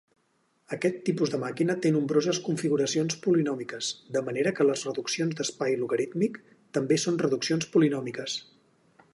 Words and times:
Aquest 0.75 0.95
tipus 1.09 1.33
de 1.33 1.39
màquina 1.43 1.75
té 1.83 1.91
nombroses 1.97 2.39
configuracions 2.47 3.19
polinòmiques, 3.27 3.91
de 4.17 4.25
manera 4.31 4.55
que 4.61 4.67
les 4.69 4.87
reduccions 4.89 5.39
d'espai 5.43 5.79
logarítmic 5.83 6.41
també 6.79 6.99
són 7.07 7.25
reduccions 7.27 7.71
polinòmiques. 7.77 8.41